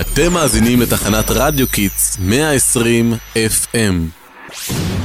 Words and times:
אתם 0.00 0.32
מאזינים 0.32 0.80
לתחנת 0.80 1.24
רדיו 1.30 1.68
Kids 1.68 2.18
120 2.20 3.12
FM. 3.34 3.76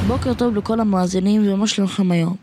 בוקר 0.07 0.33
טוב 0.33 0.55
לכל 0.55 0.79
המאזינים 0.79 1.53
ומה 1.53 1.67
שלומכם 1.67 2.11
היום. 2.11 2.35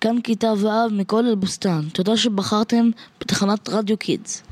כאן 0.00 0.16
כיתה 0.24 0.52
ו' 0.52 0.68
מכל 0.90 1.26
אל-בוסתן. 1.26 1.80
תודה 1.92 2.16
שבחרתם 2.16 2.90
בתחנת 3.20 3.68
רדיו 3.68 3.96
Kids. 3.96 4.42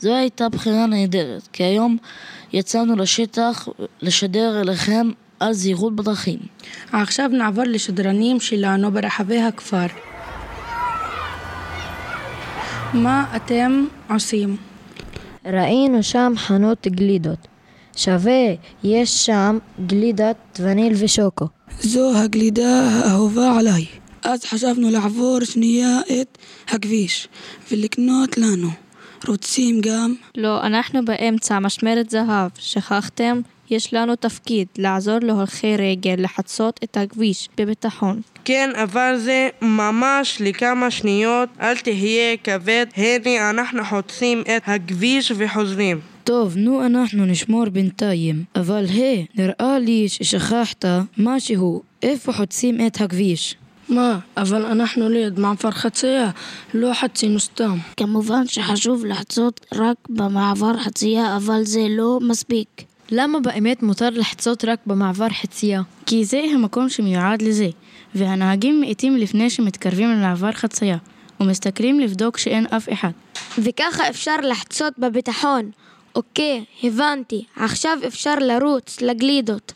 זו 0.00 0.14
הייתה 0.14 0.48
בחירה 0.48 0.86
נהדרת, 0.86 1.48
כי 1.52 1.62
היום 1.62 1.96
יצאנו 2.52 2.96
לשטח 2.96 3.68
לשדר 4.02 4.60
אליכם 4.60 5.10
על 5.40 5.52
זהירות 5.52 5.96
בדרכים. 5.96 6.38
עכשיו 6.92 7.28
נעבור 7.28 7.64
לשדרנים 7.64 8.40
שלנו 8.40 8.92
ברחבי 8.92 9.40
הכפר. 9.42 9.86
מה 12.94 13.24
אתם 13.36 13.84
עושים? 14.10 14.56
ראינו 15.46 16.02
שם 16.02 16.32
חנות 16.36 16.86
גלידות. 16.86 17.48
שווה, 17.96 18.54
יש 18.84 19.26
שם 19.26 19.58
גלידת 19.86 20.60
וניל 20.60 20.92
ושוקו. 20.98 21.46
זו 21.80 22.16
הגלידה 22.16 22.80
האהובה 22.80 23.58
עליי. 23.58 23.86
אז 24.22 24.44
חשבנו 24.44 24.90
לעבור 24.90 25.38
שנייה 25.44 26.00
את 26.20 26.38
הכביש 26.68 27.28
ולקנות 27.70 28.38
לנו. 28.38 28.68
רוצים 29.28 29.80
גם? 29.80 30.14
לא, 30.36 30.62
אנחנו 30.62 31.04
באמצע 31.04 31.58
משמרת 31.58 32.10
זהב. 32.10 32.50
שכחתם? 32.58 33.40
יש 33.70 33.94
לנו 33.94 34.16
תפקיד 34.16 34.68
לעזור 34.78 35.18
להולכי 35.22 35.76
רגל 35.76 36.14
לחצות 36.18 36.80
את 36.84 36.96
הכביש 36.96 37.48
בביטחון. 37.58 38.20
כן, 38.44 38.70
אבל 38.74 39.14
זה 39.18 39.48
ממש 39.62 40.36
לכמה 40.40 40.90
שניות, 40.90 41.48
אל 41.60 41.76
תהיה 41.76 42.36
כבד. 42.44 42.86
הנה 42.96 43.50
אנחנו 43.50 43.84
חוצים 43.84 44.40
את 44.40 44.62
הכביש 44.66 45.32
וחוזרים. 45.36 46.00
טוב, 46.24 46.56
נו 46.56 46.86
אנחנו 46.86 47.26
נשמור 47.26 47.64
בינתיים. 47.68 48.44
אבל 48.56 48.84
היי, 48.88 49.26
נראה 49.34 49.78
לי 49.78 50.08
ששכחת 50.08 50.84
משהו. 51.18 51.82
איפה 52.02 52.32
חוצים 52.32 52.86
את 52.86 53.00
הכביש? 53.00 53.56
מה, 53.88 54.18
אבל 54.36 54.66
אנחנו 54.66 55.08
ליד 55.08 55.38
מעבר 55.40 55.70
חצייה, 55.70 56.30
לא 56.74 56.94
חצינו 56.94 57.40
סתם. 57.40 57.76
כמובן 57.96 58.46
שחשוב 58.46 59.04
לחצות 59.04 59.66
רק 59.74 59.96
במעבר 60.08 60.78
חצייה, 60.78 61.36
אבל 61.36 61.62
זה 61.62 61.86
לא 61.90 62.18
מספיק. 62.22 62.68
למה 63.10 63.40
באמת 63.40 63.82
מותר 63.82 64.10
לחצות 64.10 64.64
רק 64.64 64.78
במעבר 64.86 65.28
חצייה? 65.28 65.82
כי 66.06 66.24
זה 66.24 66.40
המקום 66.54 66.88
שמיועד 66.88 67.42
לזה, 67.42 67.68
והנהגים 68.14 68.80
מאיטים 68.80 69.16
לפני 69.16 69.50
שמתקרבים 69.50 70.10
למעבר 70.10 70.52
חצייה, 70.52 70.96
ומסתכלים 71.40 72.00
לבדוק 72.00 72.38
שאין 72.38 72.66
אף 72.66 72.92
אחד. 72.92 73.10
וככה 73.58 74.08
אפשר 74.08 74.36
לחצות 74.42 74.98
בביטחון. 74.98 75.70
אוקיי, 76.14 76.64
הבנתי. 76.82 77.44
עכשיו 77.56 77.98
אפשר 78.06 78.34
לרוץ 78.40 79.00
לגלידות. 79.00 79.72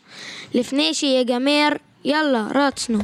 לפני 0.53 0.93
שיגמר, 0.93 1.69
יאללה, 2.05 2.47
רצנו. 2.55 2.99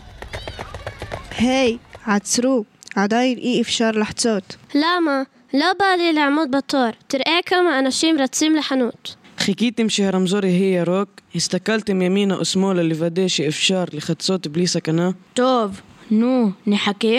היי, 1.38 1.78
עצרו. 2.06 2.64
עדיין 2.96 3.38
אי 3.38 3.62
אפשר 3.62 3.92
לחצות. 3.92 4.56
למה? 4.76 5.24
לא 5.54 5.66
בא 5.80 5.86
לי 5.98 6.14
לעמוד 6.14 6.52
בתור. 6.52 6.90
תראה 7.08 7.40
כמה 7.46 7.80
אנשים 7.80 8.20
רצים 8.20 8.56
לחנות. 8.56 9.16
חיכיתם 9.38 9.90
שהרמזור 9.90 10.46
יהיה 10.46 10.82
ירוק? 10.82 11.15
הסתכלתם 11.36 12.02
ימינה 12.02 12.36
או 12.36 12.46
שמאלה 12.46 12.84
לוודא 12.84 13.28
שאפשר 13.28 13.84
לחצות 13.94 14.48
בלי 14.48 14.68
סכנה? 14.68 15.10
טוב, 15.34 15.82
נו, 16.12 16.52
נחכה. 16.68 17.18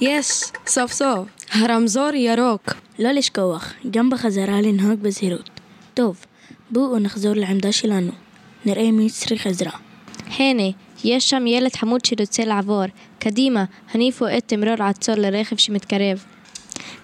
יש, 0.00 0.26
סוף 0.66 0.92
סוף. 0.92 1.28
הרמזור 1.52 2.10
ירוק. 2.14 2.74
לא 2.98 3.10
לשכוח, 3.10 3.72
גם 3.90 4.10
בחזרה 4.10 4.60
לנהוג 4.60 5.00
בזהירות. 5.00 5.50
טוב, 5.94 6.16
בואו 6.70 6.98
נחזור 6.98 7.32
לעמדה 7.34 7.72
שלנו. 7.72 8.12
נראה 8.64 8.90
מי 8.92 9.10
צריך 9.10 9.46
עזרה. 9.46 9.72
הנה, 10.38 10.70
יש 11.04 11.30
שם 11.30 11.46
ילד 11.46 11.76
חמוד 11.76 12.04
שרוצה 12.04 12.44
לעבור. 12.44 12.84
קדימה, 13.18 13.64
הניפו 13.94 14.26
את 14.38 14.42
תמרור 14.46 14.82
עצור 14.82 15.14
לרכב 15.14 15.56
שמתקרב. 15.56 16.24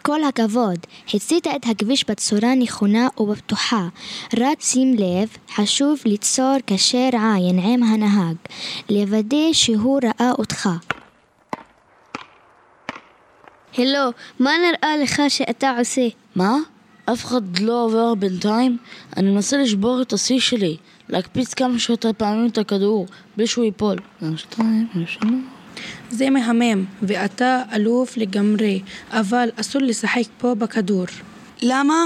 כל 0.02 0.24
הכבוד, 0.24 0.78
חצית 1.10 1.46
את 1.46 1.66
הכביש 1.70 2.04
בצורה 2.08 2.54
נכונה 2.54 3.08
ובטוחה. 3.18 3.88
רק 4.38 4.60
שים 4.60 4.94
לב, 4.94 5.28
חשוב 5.54 5.98
ליצור 6.04 6.56
קשר 6.66 7.08
עין 7.12 7.58
עם 7.58 7.82
הנהג, 7.82 8.36
לוודא 8.90 9.52
שהוא 9.52 10.00
ראה 10.02 10.32
אותך. 10.38 10.68
הלו, 13.78 14.10
מה 14.38 14.50
נראה 14.66 14.96
לך 14.96 15.22
שאתה 15.28 15.78
עושה? 15.78 16.08
מה? 16.36 16.56
אף 17.12 17.24
אחד 17.24 17.58
לא 17.58 17.84
עובר 17.84 18.14
בינתיים? 18.14 18.78
אני 19.16 19.30
מנסה 19.30 19.56
לשבור 19.56 20.02
את 20.02 20.12
השיא 20.12 20.40
שלי, 20.40 20.76
להקפיץ 21.08 21.54
כמה 21.54 21.78
שיותר 21.78 22.10
פעמים 22.16 22.46
את 22.46 22.58
הכדור, 22.58 23.06
בלי 23.36 23.46
שהוא 23.46 23.64
ייפול. 23.64 23.96
שתיים, 24.36 24.88
שלוש. 24.94 25.18
זה 26.10 26.30
מהמם, 26.30 26.84
ואתה 27.02 27.62
אלוף 27.74 28.16
לגמרי, 28.16 28.80
אבל 29.10 29.48
אסור 29.56 29.82
לשחק 29.82 30.22
פה 30.38 30.54
בכדור. 30.54 31.06
למה? 31.62 32.04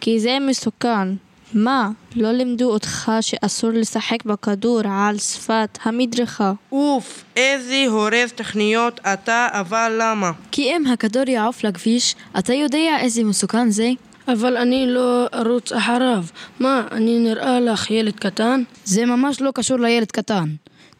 כי 0.00 0.20
זה 0.20 0.38
מסוכן. 0.40 1.08
מה, 1.54 1.90
לא 2.16 2.32
לימדו 2.32 2.72
אותך 2.72 3.12
שאסור 3.20 3.70
לשחק 3.70 4.24
בכדור 4.24 4.80
על 4.84 5.18
שפת 5.18 5.78
המדרכה? 5.82 6.52
אוף, 6.72 7.24
איזה 7.36 7.84
הורס 7.88 8.32
תכניות 8.34 9.00
אתה, 9.12 9.48
אבל 9.50 9.96
למה? 10.00 10.30
כי 10.50 10.62
אם 10.62 10.86
הכדור 10.86 11.22
יעוף 11.28 11.64
לכביש, 11.64 12.14
אתה 12.38 12.54
יודע 12.54 12.96
איזה 13.00 13.24
מסוכן 13.24 13.70
זה? 13.70 13.90
אבל 14.28 14.56
אני 14.56 14.86
לא 14.88 15.26
ארוץ 15.34 15.72
אחריו. 15.72 16.24
מה, 16.60 16.82
אני 16.92 17.18
נראה 17.18 17.60
לך 17.60 17.90
ילד 17.90 18.14
קטן? 18.18 18.62
זה 18.84 19.06
ממש 19.06 19.40
לא 19.40 19.50
קשור 19.54 19.78
לילד 19.78 20.10
קטן. 20.10 20.48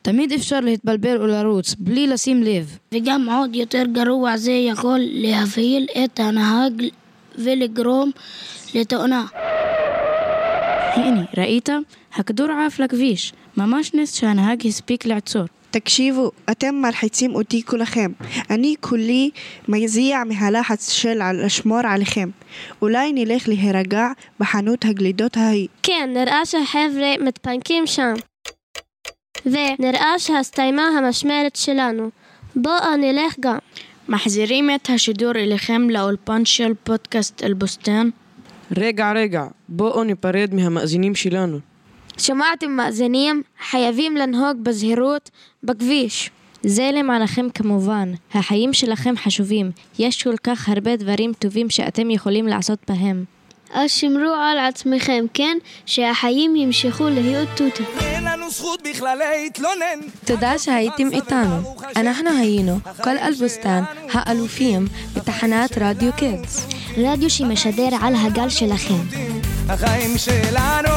תמיד 0.02 0.32
אפשר 0.32 0.60
להתבלבל 0.60 1.22
ולרוץ, 1.22 1.74
בלי 1.78 2.06
לשים 2.06 2.42
לב. 2.42 2.78
וגם 2.94 3.28
עוד 3.30 3.56
יותר 3.56 3.82
גרוע 3.92 4.36
זה 4.36 4.52
יכול 4.52 4.98
להבהיל 5.02 5.86
את 6.04 6.20
הנהג 6.20 6.82
ולגרום 7.38 8.10
לתאונה. 8.74 9.26
הנה, 10.94 11.22
ראית? 11.36 11.68
הכדור 12.14 12.46
עף 12.50 12.78
לכביש. 12.78 13.32
ממש 13.56 13.94
נס 13.94 14.14
שהנהג 14.14 14.66
הספיק 14.66 15.06
לעצור. 15.06 15.42
תקשיבו, 15.70 16.30
אתם 16.50 16.74
מלחיצים 16.74 17.34
אותי 17.34 17.62
כולכם. 17.62 18.12
אני 18.50 18.74
כולי 18.80 19.30
מזיע 19.68 20.22
מהלחץ 20.26 20.90
של 20.90 21.18
לשמור 21.32 21.80
עליכם. 21.84 22.28
אולי 22.82 23.12
נלך 23.12 23.48
להירגע 23.48 24.08
בחנות 24.40 24.84
הגלידות 24.84 25.36
ההיא. 25.36 25.68
כן, 25.82 26.10
נראה 26.14 26.46
שהחבר'ה 26.46 27.14
מתפנקים 27.20 27.86
שם. 27.86 28.14
ונראה 29.46 30.18
שהסתיימה 30.18 30.82
המשמרת 30.82 31.56
שלנו. 31.56 32.10
בואו 32.56 32.96
נלך 32.96 33.34
גם. 33.40 33.58
מחזירים 34.08 34.70
את 34.74 34.90
השידור 34.90 35.30
אליכם 35.30 35.90
לאולפן 35.90 36.44
של 36.44 36.72
פודקאסט 36.84 37.42
אל-בוסתן? 37.42 38.08
רגע, 38.76 39.12
רגע, 39.12 39.44
בואו 39.68 40.04
ניפרד 40.04 40.54
מהמאזינים 40.54 41.14
שלנו. 41.14 41.58
שמעתם 42.18 42.70
מאזינים? 42.70 43.42
חייבים 43.70 44.16
לנהוג 44.16 44.56
בזהירות 44.62 45.30
בכביש. 45.62 46.30
זה 46.62 46.90
למענכם 46.94 47.46
כמובן. 47.54 48.12
החיים 48.34 48.72
שלכם 48.72 49.14
חשובים. 49.16 49.70
יש 49.98 50.22
כל 50.22 50.36
כך 50.36 50.68
הרבה 50.68 50.96
דברים 50.96 51.32
טובים 51.38 51.70
שאתם 51.70 52.10
יכולים 52.10 52.46
לעשות 52.46 52.78
בהם. 52.88 53.24
אז 53.72 53.90
שמרו 53.90 54.34
על 54.34 54.58
עצמכם, 54.58 55.24
כן? 55.34 55.58
שהחיים 55.86 56.56
ימשכו 56.56 57.08
להיות 57.08 57.48
תותים. 57.54 57.86
אין 58.00 58.24
לנו 58.24 58.50
זכות 58.50 58.82
בכלל 58.90 59.18
להתלונן. 59.18 60.00
תודה 60.26 60.58
שהייתם 60.58 61.08
איתנו. 61.12 61.74
אנחנו 61.96 62.30
היינו 62.38 62.78
כל 63.02 63.18
אלבוסתן 63.18 63.82
האלופים 64.12 64.86
בתחנת 65.16 65.78
רדיו 65.80 66.12
קידס. 66.12 66.66
רדיו 66.96 67.30
שמשדר 67.30 67.88
על 68.02 68.14
הגל 68.14 68.48
שלכם. 68.48 69.00
החיים 69.68 70.18
שלנו 70.18 70.90